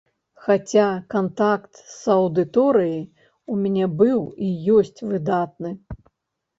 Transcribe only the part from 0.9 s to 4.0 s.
кантакт з аўдыторыяй у мяне